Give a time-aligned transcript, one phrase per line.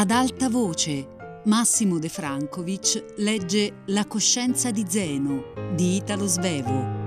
[0.00, 1.06] Ad alta voce,
[1.44, 6.99] Massimo De Francovic legge La coscienza di Zeno di Italo Svevo.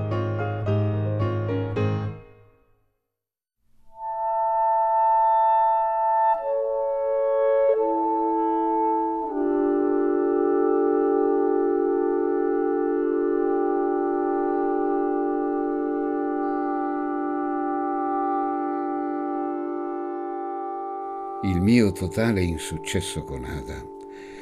[21.93, 23.91] Totale insuccesso con Ada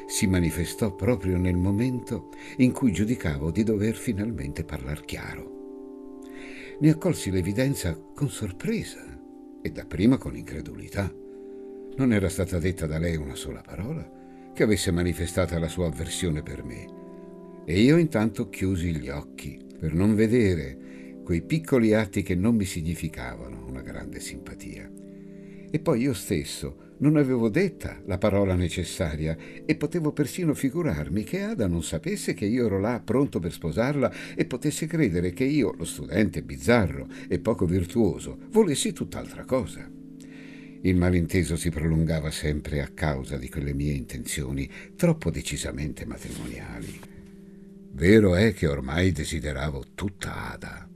[0.08, 5.60] si manifestò proprio nel momento in cui giudicavo di dover finalmente parlar chiaro.
[6.80, 9.00] Ne accolsi l'evidenza con sorpresa
[9.62, 11.14] e dapprima con incredulità.
[11.96, 16.42] Non era stata detta da lei una sola parola che avesse manifestata la sua avversione
[16.42, 17.64] per me.
[17.66, 22.66] E io intanto chiusi gli occhi per non vedere quei piccoli atti che non mi
[22.66, 24.92] significavano una grande simpatia.
[25.70, 29.36] E poi io stesso non avevo detta la parola necessaria
[29.66, 34.12] e potevo persino figurarmi che Ada non sapesse che io ero là pronto per sposarla
[34.36, 39.90] e potesse credere che io, lo studente bizzarro e poco virtuoso, volessi tutt'altra cosa.
[40.84, 47.00] Il malinteso si prolungava sempre a causa di quelle mie intenzioni troppo decisamente matrimoniali.
[47.94, 50.90] Vero è che ormai desideravo tutta Ada,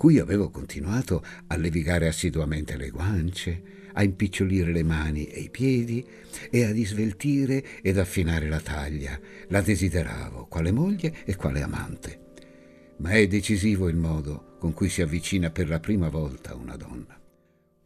[0.00, 3.62] cui avevo continuato a levigare assiduamente le guance,
[3.92, 6.02] a impicciolire le mani e i piedi
[6.48, 9.20] e a disveltire ed affinare la taglia.
[9.48, 12.18] La desideravo, quale moglie e quale amante.
[12.96, 17.20] Ma è decisivo il modo con cui si avvicina per la prima volta una donna.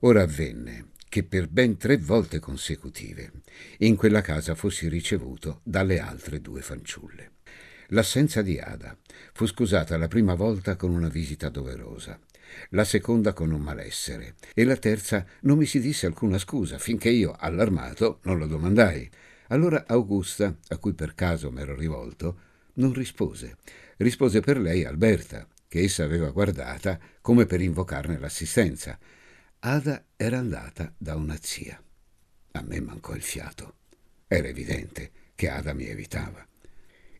[0.02, 3.32] Ora avvenne che per ben tre volte consecutive
[3.78, 7.33] in quella casa fossi ricevuto dalle altre due fanciulle.
[7.94, 8.96] L'assenza di Ada
[9.32, 12.18] fu scusata la prima volta con una visita doverosa
[12.70, 17.08] la seconda con un malessere e la terza non mi si disse alcuna scusa finché
[17.08, 19.08] io, allarmato, non lo domandai.
[19.48, 22.38] Allora Augusta, a cui per caso m'ero rivolto,
[22.74, 23.56] non rispose.
[23.96, 28.98] Rispose per lei Alberta, che essa aveva guardata come per invocarne l'assistenza.
[29.60, 31.80] Ada era andata da una zia.
[32.52, 33.76] A me mancò il fiato.
[34.26, 36.46] Era evidente che Ada mi evitava.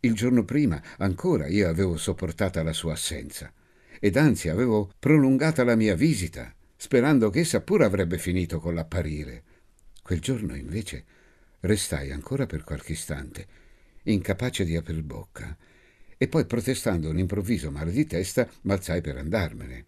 [0.05, 3.51] Il giorno prima ancora io avevo sopportata la sua assenza
[3.99, 9.43] ed anzi avevo prolungata la mia visita, sperando che essa pure avrebbe finito con l'apparire.
[10.03, 11.05] Quel giorno invece
[11.61, 13.47] restai ancora per qualche istante,
[14.03, 15.57] incapace di aprir bocca,
[16.19, 19.87] e poi protestando un improvviso male di testa m'alzai per andarmene.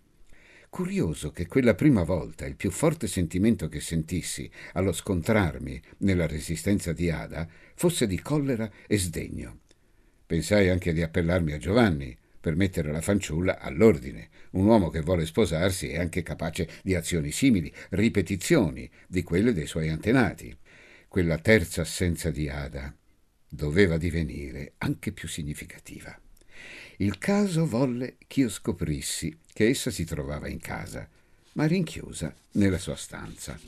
[0.71, 6.94] Curioso che quella prima volta il più forte sentimento che sentissi allo scontrarmi nella resistenza
[6.94, 9.65] di Ada fosse di collera e sdegno.
[10.26, 12.16] Pensai anche di appellarmi a Giovanni,
[12.47, 14.28] per mettere la fanciulla all'ordine.
[14.50, 19.66] Un uomo che vuole sposarsi è anche capace di azioni simili, ripetizioni di quelle dei
[19.66, 20.56] suoi antenati.
[21.09, 22.94] Quella terza assenza di Ada
[23.48, 26.16] doveva divenire anche più significativa.
[26.98, 31.09] Il caso volle ch'io scoprissi che essa si trovava in casa,
[31.54, 33.59] ma rinchiusa nella sua stanza.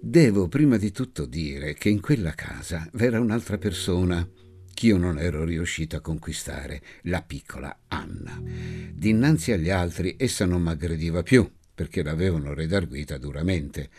[0.00, 4.26] Devo prima di tutto dire che in quella casa v'era un'altra persona,
[4.78, 8.40] ch'io non ero riuscito a conquistare, la piccola Anna.
[8.40, 13.90] Dinanzi agli altri essa non m'aggrediva più, perché l'avevano redarguita duramente.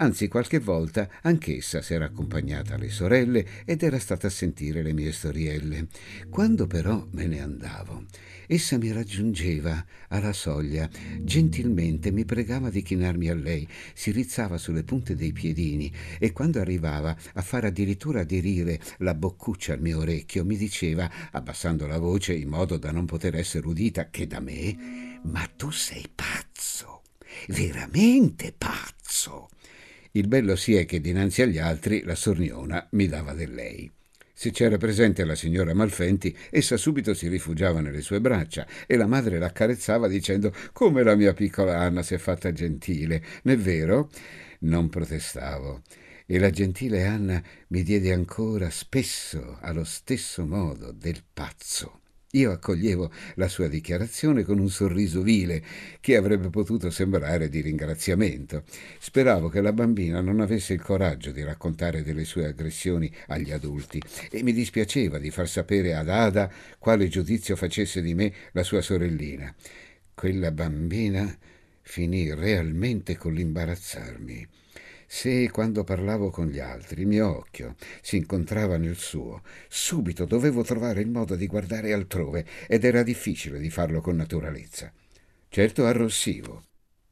[0.00, 5.12] Anzi, qualche volta anch'essa s'era accompagnata alle sorelle ed era stata a sentire le mie
[5.12, 5.88] storielle.
[6.30, 8.04] Quando però me ne andavo,
[8.50, 10.88] Essa mi raggiungeva alla soglia,
[11.20, 16.58] gentilmente mi pregava di chinarmi a lei, si rizzava sulle punte dei piedini e quando
[16.58, 22.32] arrivava a fare addirittura aderire la boccuccia al mio orecchio, mi diceva, abbassando la voce
[22.32, 27.02] in modo da non poter essere udita che da me, ma tu sei pazzo,
[27.48, 29.50] veramente pazzo.
[30.18, 33.88] Il bello si è che dinanzi agli altri la sorniona mi dava del lei.
[34.34, 39.06] Se c'era presente la signora Malfenti, essa subito si rifugiava nelle sue braccia e la
[39.06, 43.22] madre l'accarezzava dicendo come la mia piccola Anna si è fatta gentile.
[43.42, 44.10] N'è vero?
[44.62, 45.82] Non protestavo.
[46.26, 52.00] E la gentile Anna mi diede ancora spesso allo stesso modo del pazzo.
[52.32, 55.62] Io accoglievo la sua dichiarazione con un sorriso vile
[55.98, 58.64] che avrebbe potuto sembrare di ringraziamento.
[58.98, 64.02] Speravo che la bambina non avesse il coraggio di raccontare delle sue aggressioni agli adulti
[64.30, 68.82] e mi dispiaceva di far sapere ad Ada quale giudizio facesse di me la sua
[68.82, 69.54] sorellina.
[70.12, 71.34] Quella bambina
[71.80, 74.46] finì realmente con l'imbarazzarmi.
[75.10, 80.62] Se quando parlavo con gli altri il mio occhio si incontrava nel suo, subito dovevo
[80.62, 84.92] trovare il modo di guardare altrove ed era difficile di farlo con naturalezza.
[85.48, 86.64] Certo arrossivo.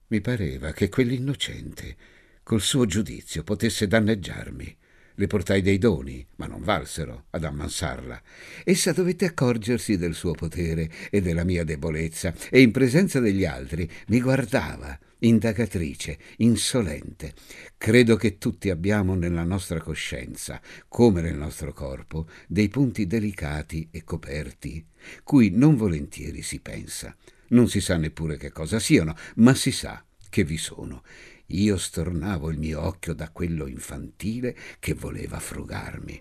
[0.09, 1.97] Mi pareva che quell'innocente,
[2.43, 4.77] col suo giudizio, potesse danneggiarmi.
[5.15, 8.21] Le portai dei doni, ma non valsero ad ammansarla.
[8.63, 13.91] Essa dovette accorgersi del suo potere e della mia debolezza e in presenza degli altri
[14.09, 17.35] mi guardava, indagatrice, insolente.
[17.77, 24.05] Credo che tutti abbiamo nella nostra coscienza, come nel nostro corpo, dei punti delicati e
[24.05, 24.85] coperti,
[25.25, 27.17] cui non volentieri si pensa.
[27.49, 31.03] Non si sa neppure che cosa siano, ma si sa che vi sono
[31.51, 36.21] io stornavo il mio occhio da quello infantile che voleva frugarmi.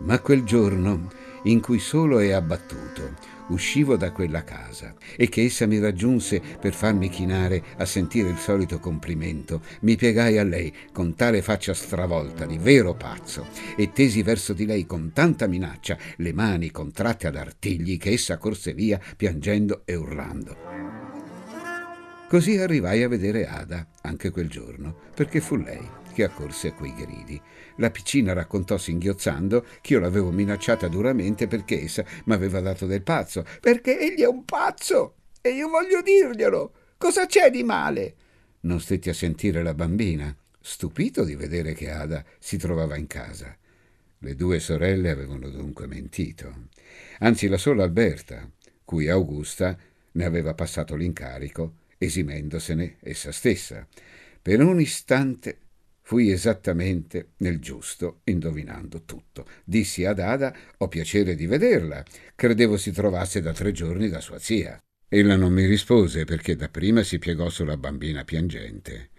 [0.00, 1.10] Ma quel giorno
[1.44, 3.16] in cui solo e abbattuto
[3.48, 8.38] uscivo da quella casa e che essa mi raggiunse per farmi chinare a sentire il
[8.38, 13.46] solito complimento, mi piegai a lei con tale faccia stravolta di vero pazzo
[13.76, 18.38] e tesi verso di lei con tanta minaccia le mani contratte ad artigli che essa
[18.38, 20.56] corse via piangendo e urlando.
[22.28, 26.94] Così arrivai a vedere Ada anche quel giorno, perché fu lei che accorse a quei
[26.94, 27.38] gridi.
[27.76, 33.02] La piccina raccontò singhiozzando che io l'avevo minacciata duramente perché essa mi aveva dato del
[33.02, 33.44] pazzo.
[33.60, 36.72] Perché egli è un pazzo e io voglio dirglielo.
[36.96, 38.14] Cosa c'è di male?
[38.60, 43.54] Non stetti a sentire la bambina, stupito di vedere che Ada si trovava in casa.
[44.20, 46.68] Le due sorelle avevano dunque mentito.
[47.18, 48.48] Anzi, la sola Alberta,
[48.84, 49.76] cui Augusta
[50.12, 53.86] ne aveva passato l'incarico, esimendosene essa stessa.
[54.40, 55.58] Per un istante
[56.04, 59.46] fui esattamente nel giusto, indovinando tutto.
[59.64, 62.04] Dissi ad Ada: Ho piacere di vederla.
[62.34, 64.78] Credevo si trovasse da tre giorni da sua zia.
[65.08, 69.10] Ella non mi rispose perché dapprima si piegò sulla bambina piangente.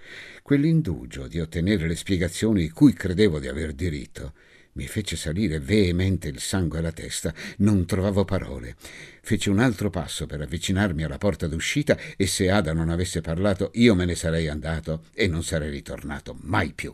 [0.42, 4.34] Quell'indugio di ottenere le spiegazioni cui credevo di aver diritto
[4.76, 7.34] mi fece salire veemente il sangue alla testa.
[7.58, 8.76] Non trovavo parole.
[9.22, 13.72] Feci un altro passo per avvicinarmi alla porta d'uscita e se Ada non avesse parlato
[13.76, 16.94] io me ne sarei andato e non sarei ritornato mai più.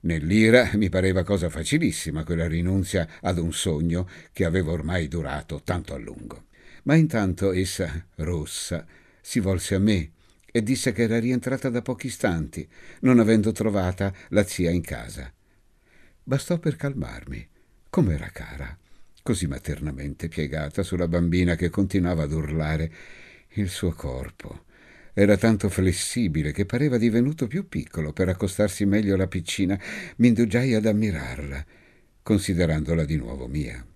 [0.00, 5.94] Nell'ira mi pareva cosa facilissima quella rinunzia ad un sogno che aveva ormai durato tanto
[5.94, 6.46] a lungo.
[6.84, 8.84] Ma intanto essa, rossa,
[9.20, 10.10] si volse a me
[10.50, 12.68] e disse che era rientrata da pochi istanti,
[13.00, 15.32] non avendo trovata la zia in casa.
[16.28, 17.48] Bastò per calmarmi.
[17.88, 18.76] Com'era cara,
[19.22, 22.92] così maternamente piegata sulla bambina che continuava ad urlare.
[23.50, 24.64] Il suo corpo
[25.14, 29.80] era tanto flessibile che pareva divenuto più piccolo per accostarsi meglio alla piccina.
[30.16, 31.64] Mi indugiai ad ammirarla,
[32.24, 33.86] considerandola di nuovo mia.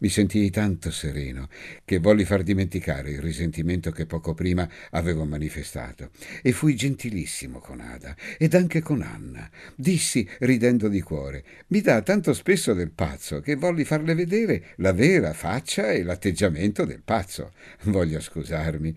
[0.00, 1.48] Mi sentii tanto sereno
[1.84, 6.10] che volli far dimenticare il risentimento che poco prima avevo manifestato
[6.40, 9.50] e fui gentilissimo con Ada ed anche con Anna.
[9.74, 14.92] Dissi, ridendo di cuore, mi dà tanto spesso del pazzo che volli farle vedere la
[14.92, 17.52] vera faccia e l'atteggiamento del pazzo.
[17.84, 18.96] Voglio scusarmi.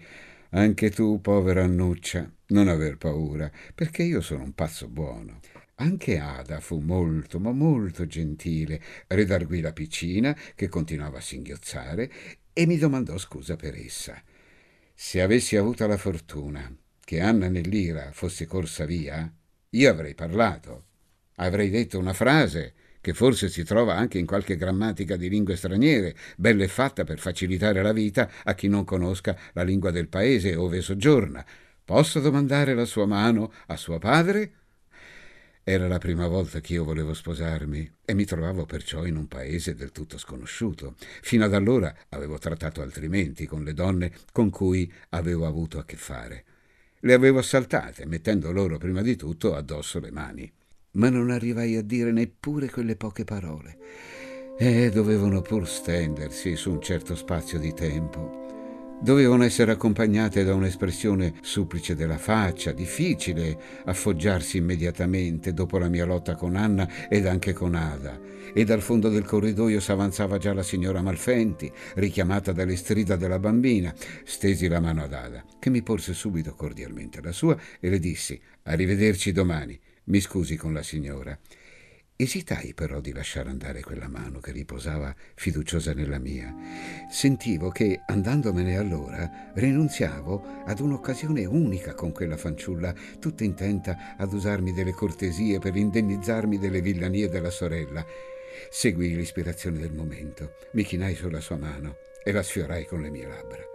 [0.51, 5.39] Anche tu, povera Annuccia, non aver paura, perché io sono un pazzo buono.
[5.81, 12.11] Anche Ada fu molto, ma molto gentile, redarguì la piccina, che continuava a singhiozzare,
[12.53, 14.21] e mi domandò scusa per essa.
[14.93, 16.71] Se avessi avuto la fortuna
[17.03, 19.27] che Anna nell'ira fosse corsa via,
[19.69, 20.85] io avrei parlato,
[21.37, 26.15] avrei detto una frase che forse si trova anche in qualche grammatica di lingue straniere,
[26.37, 30.55] bella e fatta per facilitare la vita a chi non conosca la lingua del paese
[30.55, 31.43] ove soggiorna.
[31.83, 34.60] Posso domandare la sua mano a suo padre?
[35.71, 39.73] Era la prima volta che io volevo sposarmi e mi trovavo perciò in un paese
[39.73, 40.95] del tutto sconosciuto.
[41.21, 45.95] Fino ad allora avevo trattato altrimenti con le donne con cui avevo avuto a che
[45.95, 46.43] fare.
[46.99, 50.51] Le avevo assaltate, mettendo loro prima di tutto addosso le mani.
[50.95, 53.77] Ma non arrivai a dire neppure quelle poche parole.
[54.57, 58.40] E dovevano pur stendersi su un certo spazio di tempo
[59.01, 66.35] dovevano essere accompagnate da un'espressione supplice della faccia, difficile affoggiarsi immediatamente dopo la mia lotta
[66.35, 68.19] con Anna ed anche con Ada.
[68.53, 73.93] E dal fondo del corridoio s'avanzava già la signora Malfenti, richiamata dalle strida della bambina.
[74.23, 78.39] Stesi la mano ad Ada, che mi porse subito cordialmente la sua e le dissi:
[78.63, 79.79] Arrivederci domani.
[80.05, 81.37] Mi scusi con la signora.
[82.15, 86.53] Esitai però di lasciare andare quella mano che riposava fiduciosa nella mia.
[87.09, 94.71] Sentivo che, andandomene allora, rinunziavo ad un'occasione unica con quella fanciulla, tutta intenta ad usarmi
[94.71, 98.05] delle cortesie per indennizzarmi delle villanie della sorella.
[98.69, 103.27] Seguii l'ispirazione del momento, mi chinai sulla sua mano e la sfiorai con le mie
[103.27, 103.70] labbra.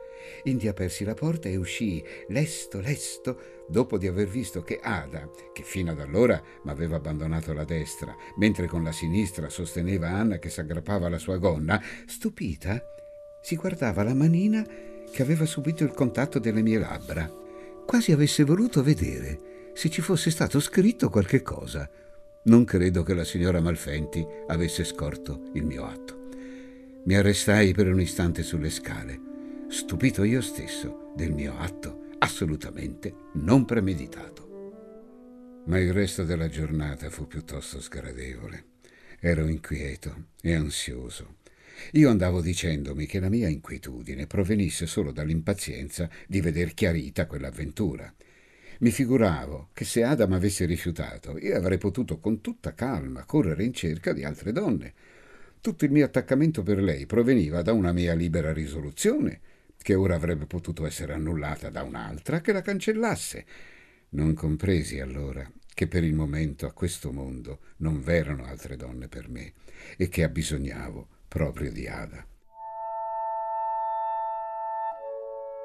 [0.46, 5.62] Indi apersi la porta e uscii, lesto, lesto, dopo di aver visto che Ada, che
[5.62, 11.06] fino ad allora m'aveva abbandonato la destra, mentre con la sinistra sosteneva Anna che s'aggrappava
[11.06, 12.80] alla sua gonna, stupita,
[13.42, 14.64] si guardava la manina
[15.10, 17.28] che aveva subito il contatto delle mie labbra,
[17.84, 21.90] quasi avesse voluto vedere se ci fosse stato scritto qualche cosa.
[22.44, 26.28] Non credo che la signora Malfenti avesse scorto il mio atto.
[27.04, 29.34] Mi arrestai per un istante sulle scale,
[29.68, 35.62] stupito io stesso del mio atto assolutamente non premeditato.
[35.66, 38.64] Ma il resto della giornata fu piuttosto sgradevole.
[39.18, 41.38] Ero inquieto e ansioso.
[41.92, 48.12] Io andavo dicendomi che la mia inquietudine provenisse solo dall'impazienza di veder chiarita quell'avventura.
[48.78, 53.72] Mi figuravo che se Adam avesse rifiutato, io avrei potuto con tutta calma correre in
[53.72, 54.94] cerca di altre donne.
[55.60, 59.40] Tutto il mio attaccamento per lei proveniva da una mia libera risoluzione,
[59.86, 63.46] che ora avrebbe potuto essere annullata da un'altra che la cancellasse.
[64.08, 69.28] Non compresi allora che per il momento a questo mondo non v'erano altre donne per
[69.28, 69.52] me
[69.96, 72.26] e che abbisognavo proprio di Ada.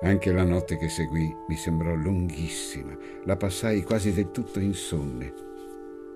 [0.04, 5.51] Anche la notte che seguì mi sembrò lunghissima, la passai quasi del tutto insonne.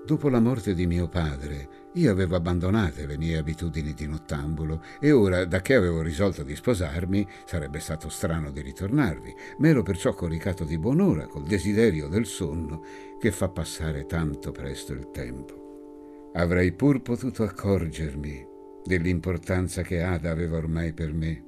[0.06, 5.12] Dopo la morte di mio padre, io avevo abbandonate le mie abitudini di nottambulo e
[5.12, 9.34] ora, da che avevo risolto di sposarmi, sarebbe stato strano di ritornarvi.
[9.58, 12.84] M'ero perciò coricato di buon'ora col desiderio del sonno
[13.20, 16.30] che fa passare tanto presto il tempo.
[16.36, 18.46] Avrei pur potuto accorgermi
[18.84, 21.46] dell'importanza che Ada aveva ormai per me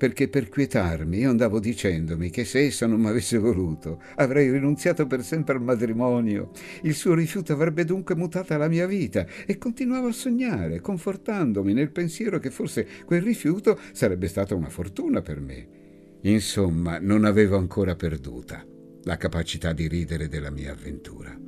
[0.00, 5.06] perché per quietarmi io andavo dicendomi che se essa non mi avesse voluto avrei rinunziato
[5.06, 6.52] per sempre al matrimonio.
[6.84, 11.90] Il suo rifiuto avrebbe dunque mutata la mia vita e continuavo a sognare, confortandomi nel
[11.90, 15.68] pensiero che forse quel rifiuto sarebbe stata una fortuna per me.
[16.22, 18.64] Insomma, non avevo ancora perduta
[19.02, 21.38] la capacità di ridere della mia avventura.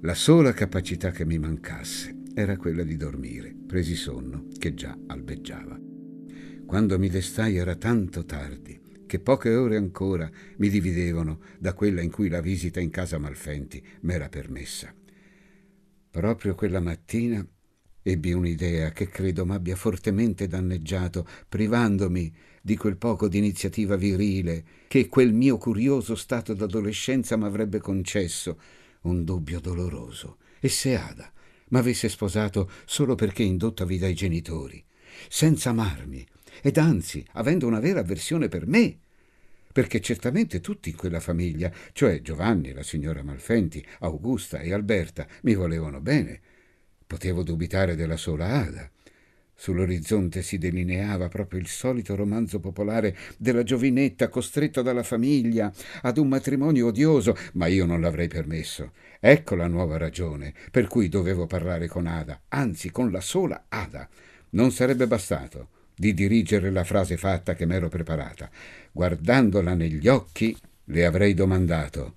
[0.00, 5.85] La sola capacità che mi mancasse era quella di dormire, presi sonno che già albeggiava.
[6.66, 12.10] Quando mi destai era tanto tardi che poche ore ancora mi dividevano da quella in
[12.10, 14.92] cui la visita in casa Malfenti m'era permessa.
[16.10, 17.46] Proprio quella mattina
[18.02, 25.06] ebbi un'idea che credo m'abbia fortemente danneggiato, privandomi di quel poco di iniziativa virile che
[25.06, 28.60] quel mio curioso stato d'adolescenza m'avrebbe concesso,
[29.02, 30.38] un dubbio doloroso.
[30.58, 31.32] E se Ada
[31.68, 34.84] m'avesse sposato solo perché indottavi dai genitori,
[35.28, 36.26] senza amarmi,
[36.62, 38.98] ed anzi avendo una vera avversione per me,
[39.76, 45.54] perché certamente tutti in quella famiglia, cioè Giovanni, la signora Malfenti, Augusta e Alberta, mi
[45.54, 46.40] volevano bene.
[47.06, 48.90] Potevo dubitare della sola Ada.
[49.54, 55.70] Sull'orizzonte si delineava proprio il solito romanzo popolare della giovinetta costretta dalla famiglia
[56.00, 58.92] ad un matrimonio odioso, ma io non l'avrei permesso.
[59.20, 64.08] Ecco la nuova ragione per cui dovevo parlare con Ada, anzi con la sola Ada.
[64.50, 68.50] Non sarebbe bastato di dirigere la frase fatta che m'ero preparata.
[68.92, 72.14] Guardandola negli occhi, le avrei domandato: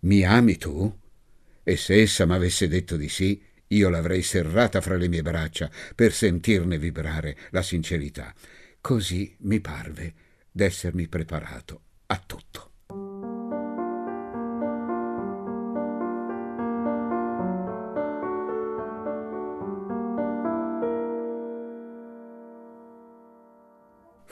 [0.00, 0.98] Mi ami tu?
[1.62, 6.12] E se essa m'avesse detto di sì, io l'avrei serrata fra le mie braccia per
[6.12, 8.34] sentirne vibrare la sincerità.
[8.80, 10.12] Così mi parve
[10.50, 12.71] d'essermi preparato a tutto.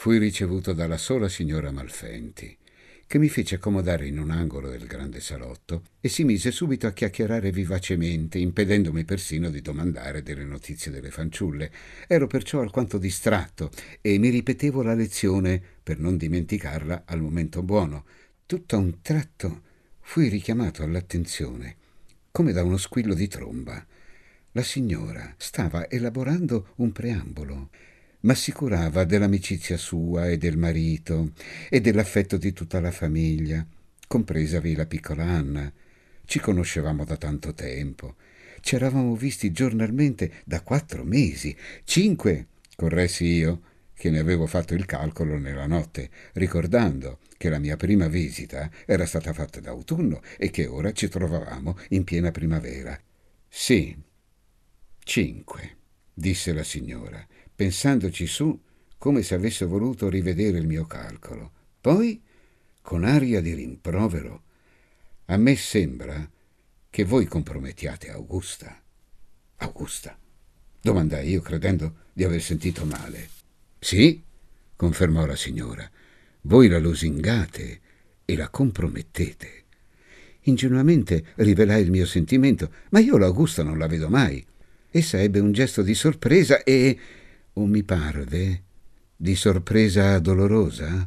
[0.00, 2.56] Fui ricevuto dalla sola signora Malfenti,
[3.06, 6.92] che mi fece accomodare in un angolo del grande salotto e si mise subito a
[6.92, 11.70] chiacchierare vivacemente, impedendomi persino di domandare delle notizie delle fanciulle.
[12.06, 18.06] Ero perciò alquanto distratto e mi ripetevo la lezione per non dimenticarla al momento buono.
[18.46, 19.60] Tutto a un tratto
[20.00, 21.76] fui richiamato all'attenzione,
[22.30, 23.86] come da uno squillo di tromba.
[24.52, 27.68] La signora stava elaborando un preambolo
[28.20, 31.32] m'assicurava dell'amicizia sua e del marito
[31.68, 33.66] e dell'affetto di tutta la famiglia,
[34.06, 35.72] compresavi la piccola Anna.
[36.24, 38.16] Ci conoscevamo da tanto tempo.
[38.60, 43.62] Ci eravamo visti giornalmente da quattro mesi, cinque, corressi io,
[43.94, 49.06] che ne avevo fatto il calcolo nella notte, ricordando che la mia prima visita era
[49.06, 52.98] stata fatta d'autunno e che ora ci trovavamo in piena primavera.
[53.48, 53.96] Sì,
[55.04, 55.76] cinque,
[56.12, 57.26] disse la signora
[57.60, 58.58] pensandoci su
[58.96, 61.52] come se avesse voluto rivedere il mio calcolo.
[61.78, 62.18] Poi,
[62.80, 64.42] con aria di rimprovero,
[65.26, 66.26] a me sembra
[66.88, 68.80] che voi compromettiate Augusta.
[69.56, 70.16] Augusta?
[70.80, 73.28] domandai io, credendo di aver sentito male.
[73.78, 74.22] Sì,
[74.74, 75.86] confermò la signora,
[76.42, 77.80] voi la lusingate
[78.24, 79.64] e la compromettete.
[80.44, 84.42] Ingenuamente rivelai il mio sentimento, ma io l'Augusta non la vedo mai.
[84.90, 86.98] Essa ebbe un gesto di sorpresa e
[87.60, 88.62] o mi parve
[89.16, 91.06] di sorpresa dolorosa?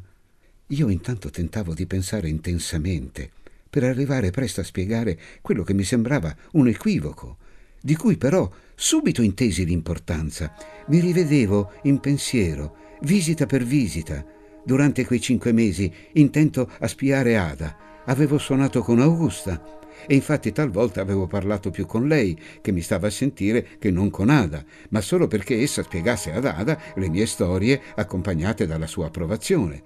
[0.67, 3.31] Io intanto tentavo di pensare intensamente
[3.69, 7.37] per arrivare presto a spiegare quello che mi sembrava un equivoco
[7.81, 10.55] di cui però subito intesi l'importanza.
[10.87, 14.25] Mi rivedevo in pensiero, visita per visita,
[14.63, 18.03] durante quei cinque mesi, intento a spiare Ada.
[18.05, 23.07] Avevo suonato con Augusta e infatti talvolta avevo parlato più con lei, che mi stava
[23.07, 27.25] a sentire, che non con Ada, ma solo perché essa spiegasse ad Ada le mie
[27.25, 29.81] storie accompagnate dalla sua approvazione.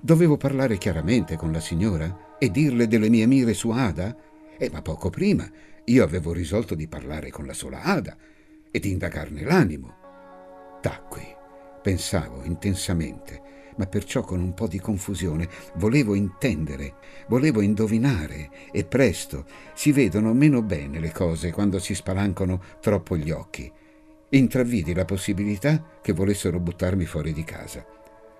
[0.00, 4.16] Dovevo parlare chiaramente con la signora e dirle delle mie mire su Ada?
[4.58, 5.50] E ma poco prima
[5.84, 8.16] io avevo risolto di parlare con la sola Ada
[8.70, 9.94] e di indagarne l'animo.
[10.80, 11.24] Tacqui,
[11.82, 13.45] pensavo intensamente
[13.76, 15.48] ma perciò con un po' di confusione.
[15.74, 16.94] Volevo intendere,
[17.28, 23.30] volevo indovinare e presto si vedono meno bene le cose quando si spalancano troppo gli
[23.30, 23.70] occhi.
[24.30, 27.84] Intravidi la possibilità che volessero buttarmi fuori di casa.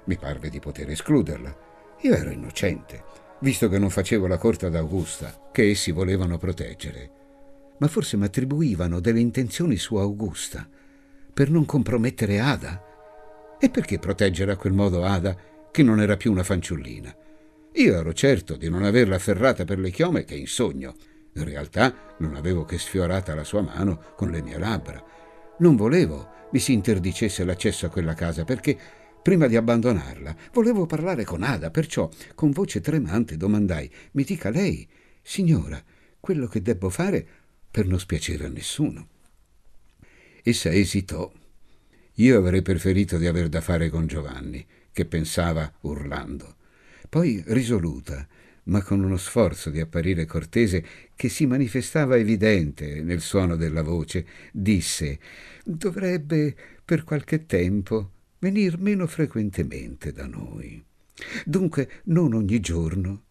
[0.05, 1.57] Mi parve di poter escluderla.
[2.00, 3.02] Io ero innocente,
[3.40, 7.11] visto che non facevo la corte ad Augusta, che essi volevano proteggere.
[7.78, 10.69] Ma forse mi attribuivano delle intenzioni su Augusta,
[11.33, 12.86] per non compromettere Ada.
[13.58, 15.36] E perché proteggere a quel modo Ada,
[15.70, 17.14] che non era più una fanciullina?
[17.72, 20.94] Io ero certo di non averla afferrata per le chiome che in sogno.
[21.34, 25.02] In realtà non avevo che sfiorata la sua mano con le mie labbra.
[25.58, 28.78] Non volevo mi si interdicesse l'accesso a quella casa perché,
[29.22, 34.88] prima di abbandonarla, volevo parlare con Ada, perciò con voce tremante domandai: Mi dica lei,
[35.22, 35.82] signora,
[36.20, 37.26] quello che debbo fare
[37.70, 39.08] per non spiacere a nessuno.
[40.42, 41.30] Essa esitò
[42.16, 46.56] io avrei preferito di aver da fare con Giovanni, che pensava urlando.
[47.08, 48.26] Poi risoluta,
[48.64, 54.26] ma con uno sforzo di apparire cortese che si manifestava evidente nel suono della voce,
[54.52, 55.18] disse
[55.64, 56.54] dovrebbe
[56.85, 60.82] per qualche tempo venir meno frequentemente da noi.
[61.44, 63.25] Dunque non ogni giorno,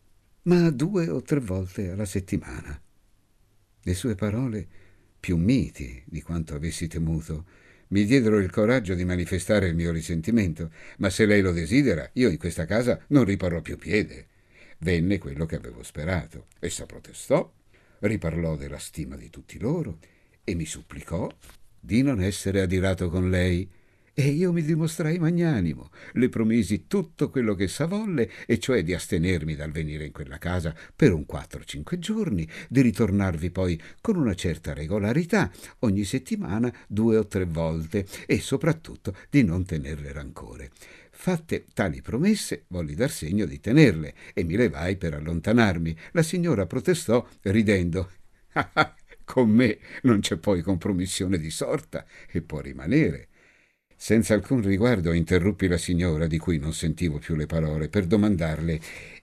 [0.44, 2.80] ma due o tre volte alla settimana.
[3.82, 4.68] Le sue parole,
[5.20, 7.46] più miti di quanto avessi temuto,
[7.90, 12.30] mi diedero il coraggio di manifestare il mio risentimento, ma se lei lo desidera, io
[12.30, 14.28] in questa casa non riporrò più piede.
[14.80, 16.48] Venne quello che avevo sperato.
[16.60, 17.52] Essa protestò,
[18.00, 20.00] riparlò della stima di tutti loro
[20.44, 21.30] e mi supplicò
[21.80, 23.70] di non essere adirato con lei
[24.18, 28.94] e io mi dimostrai magnanimo, le promisi tutto quello che essa volle, e cioè di
[28.94, 33.80] astenermi dal venire in quella casa per un quattro o cinque giorni, di ritornarvi poi
[34.00, 40.14] con una certa regolarità, ogni settimana due o tre volte, e soprattutto di non tenerle
[40.14, 40.72] rancore.
[41.12, 45.94] Fatte tali promesse, volli dar segno di tenerle, e mi levai per allontanarmi.
[46.14, 48.12] La signora protestò, ridendo.
[49.26, 53.28] Con me non c'è poi compromissione di sorta e può rimanere.
[53.98, 58.80] Senza alcun riguardo interruppi la signora, di cui non sentivo più le parole, per domandarle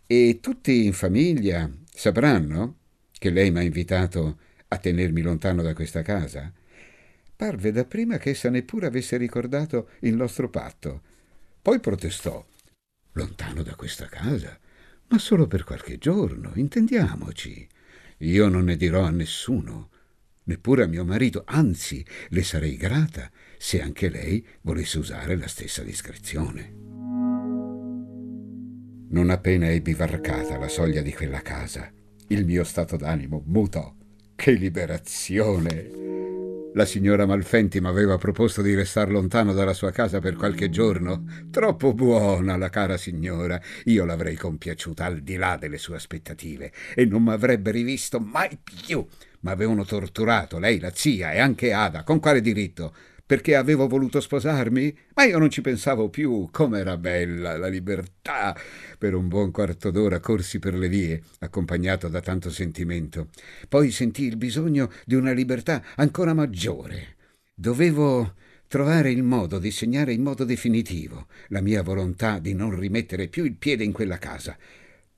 [0.07, 2.77] E tutti in famiglia sapranno
[3.13, 6.53] che lei mi ha invitato a tenermi lontano da questa casa?
[7.37, 11.03] Parve dapprima che essa neppure avesse ricordato il nostro patto.
[11.61, 12.45] Poi protestò.
[13.13, 14.59] Lontano da questa casa?
[15.09, 17.69] Ma solo per qualche giorno, intendiamoci.
[18.19, 19.91] Io non ne dirò a nessuno,
[20.45, 23.31] neppure a mio marito, anzi le sarei grata
[23.63, 26.75] se anche lei volesse usare la stessa discrezione.
[29.11, 31.89] Non appena ebbi varcata la soglia di quella casa,
[32.27, 33.95] il mio stato d'animo mutò.
[34.35, 36.01] Che liberazione!
[36.75, 41.25] La signora Malfenti mi aveva proposto di restar lontano dalla sua casa per qualche giorno.
[41.51, 43.61] Troppo buona la cara signora.
[43.85, 48.59] Io l'avrei compiaciuta al di là delle sue aspettative e non mi avrebbe rivisto mai
[48.61, 49.07] più.
[49.41, 52.03] Ma avevano torturato lei, la zia e anche Ada.
[52.03, 52.93] Con quale diritto?
[53.33, 54.95] Perché avevo voluto sposarmi?
[55.15, 56.51] Ma io non ci pensavo più.
[56.51, 58.55] Com'era bella la libertà!
[58.99, 63.31] Per un buon quarto d'ora corsi per le vie, accompagnato da tanto sentimento.
[63.71, 67.17] Poi sentii il bisogno di una libertà ancora maggiore.
[67.55, 68.35] Dovevo
[68.69, 73.45] trovare il modo di segnare in modo definitivo la mia volontà di non rimettere più
[73.45, 74.59] il piede in quella casa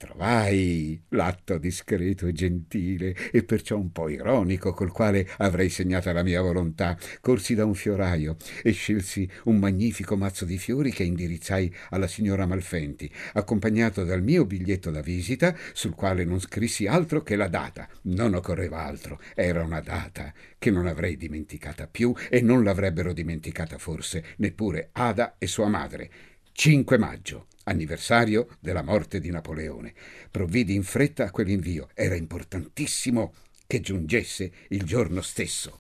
[0.05, 6.23] Trovai l'atto discreto e gentile e perciò un po' ironico col quale avrei segnata la
[6.23, 6.95] mia volontà.
[7.23, 12.45] Corsi da un fioraio e scelsi un magnifico mazzo di fiori che indirizzai alla signora
[12.45, 17.89] Malfenti, accompagnato dal mio biglietto da visita, sul quale non scrissi altro che la data.
[18.03, 23.79] Non occorreva altro, era una data che non avrei dimenticata più e non l'avrebbero dimenticata
[23.79, 26.11] forse neppure Ada e sua madre.
[26.53, 29.95] 5 maggio anniversario della morte di Napoleone.
[30.31, 31.89] Provvidi in fretta a quell'invio.
[31.95, 33.35] Era importantissimo
[33.67, 35.79] che giungesse il giorno stesso.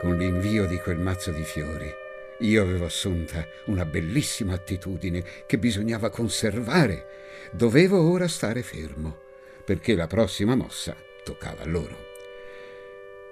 [0.00, 1.90] Con l'invio di quel mazzo di fiori,
[2.40, 7.50] io avevo assunta una bellissima attitudine che bisognava conservare.
[7.52, 9.18] Dovevo ora stare fermo,
[9.64, 12.08] perché la prossima mossa toccava a loro.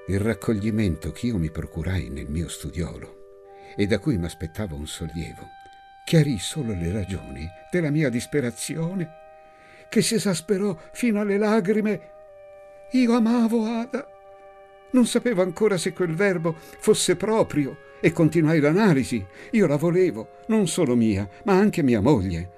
[0.09, 3.18] Il raccoglimento che io mi procurai nel mio studiolo
[3.77, 5.57] e da cui mi aspettavo un sollievo
[6.09, 9.11] chiarì solo le ragioni della mia disperazione,
[9.91, 12.01] che si esasperò fino alle lagrime.
[12.93, 14.09] Io amavo Ada.
[14.93, 19.23] Non sapevo ancora se quel verbo fosse proprio e continuai l'analisi.
[19.51, 22.58] Io la volevo, non solo mia, ma anche mia moglie.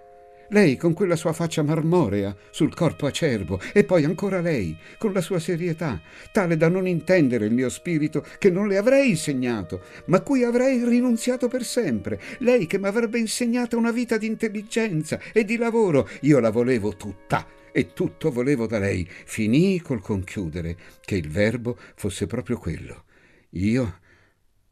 [0.52, 5.20] Lei con quella sua faccia marmorea sul corpo acerbo e poi ancora lei con la
[5.20, 10.20] sua serietà, tale da non intendere il mio spirito che non le avrei insegnato, ma
[10.22, 12.20] cui avrei rinunziato per sempre.
[12.38, 16.08] Lei che mi avrebbe insegnato una vita di intelligenza e di lavoro.
[16.22, 19.08] Io la volevo tutta e tutto volevo da lei.
[19.08, 23.04] Finii col conchiudere che il verbo fosse proprio quello.
[23.50, 24.00] Io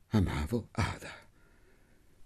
[0.09, 1.13] amavo Ada.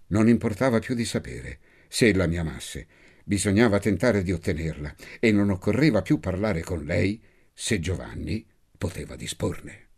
[0.07, 2.87] Non importava più di sapere se ella mi amasse
[3.33, 7.19] Bisognava tentare di ottenerla e non occorreva più parlare con lei
[7.55, 9.89] se Giovanni poteva disporne.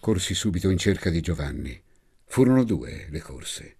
[0.00, 1.80] Corsi subito in cerca di Giovanni.
[2.26, 3.76] Furono due le corse.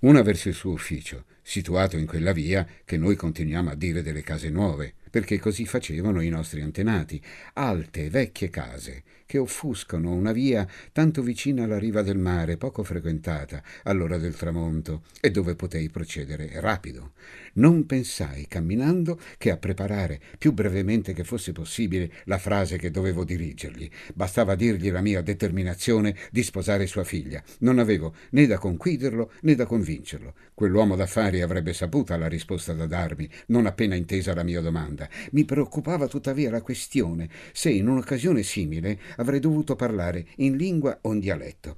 [0.00, 4.22] Una verso il suo ufficio, situato in quella via che noi continuiamo a dire delle
[4.22, 7.22] case nuove, perché così facevano i nostri antenati,
[7.54, 13.62] alte, vecchie case, che offuscano una via tanto vicina alla riva del mare, poco frequentata
[13.82, 17.12] all'ora del tramonto, e dove potei procedere rapido.
[17.54, 23.24] Non pensai, camminando, che a preparare più brevemente che fosse possibile la frase che dovevo
[23.24, 23.88] dirigergli.
[24.14, 27.42] Bastava dirgli la mia determinazione di sposare sua figlia.
[27.60, 30.34] Non avevo né da conquiderlo né da convincerlo.
[30.54, 35.08] Quell'uomo d'affari avrebbe saputa la risposta da darmi, non appena intesa la mia domanda.
[35.32, 41.12] Mi preoccupava tuttavia la questione se in un'occasione simile avrei dovuto parlare in lingua o
[41.12, 41.76] in dialetto.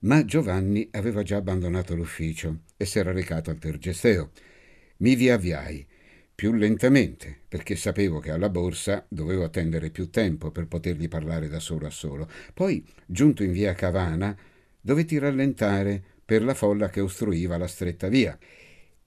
[0.00, 4.30] Ma Giovanni aveva già abbandonato l'ufficio e si era recato al Tergesteo.
[5.02, 5.84] Mi vi avviai,
[6.32, 11.58] più lentamente, perché sapevo che alla borsa dovevo attendere più tempo per potergli parlare da
[11.58, 12.30] solo a solo.
[12.54, 14.36] Poi, giunto in via Cavana,
[14.80, 18.38] dovetti rallentare per la folla che ostruiva la stretta via.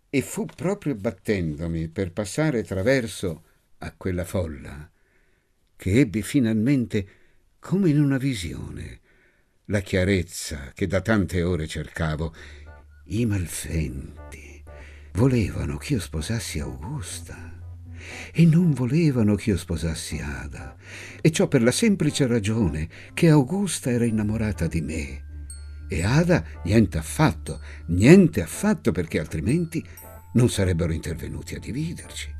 [0.09, 3.43] E fu proprio battendomi per passare attraverso
[3.77, 4.89] a quella folla
[5.77, 7.07] che ebbi finalmente
[7.59, 8.99] come in una visione,
[9.65, 12.33] la chiarezza che da tante ore cercavo.
[13.05, 14.44] I malfenti
[15.15, 17.53] volevano che io sposassi Augusta
[18.31, 20.75] e non volevano che io sposassi Ada,
[21.21, 25.23] e ciò per la semplice ragione che Augusta era innamorata di me.
[25.87, 29.83] E Ada niente affatto, niente affatto perché altrimenti
[30.33, 32.33] non sarebbero intervenuti a dividerci.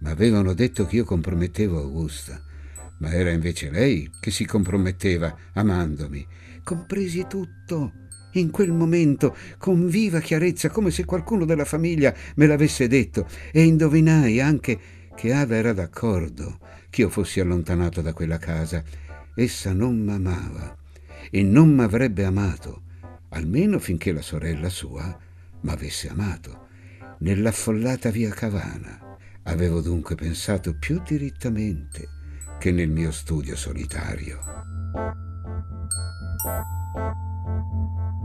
[0.00, 2.42] Ma avevano detto che io compromettevo Augusta
[3.02, 6.24] ma era invece lei che si comprometteva amandomi.
[6.62, 7.92] Compresi tutto
[8.32, 13.62] in quel momento con viva chiarezza, come se qualcuno della famiglia me l'avesse detto, e
[13.62, 14.78] indovinai anche
[15.14, 18.82] che Ada era d'accordo che io fossi allontanato da quella casa.
[19.34, 20.76] Essa non m'amava
[21.30, 22.82] e non m'avrebbe amato,
[23.30, 25.18] almeno finché la sorella sua
[25.60, 26.66] m'avesse amato.
[27.20, 32.08] Nell'affollata via Cavana avevo dunque pensato più direttamente
[32.58, 34.40] che nel mio studio solitario.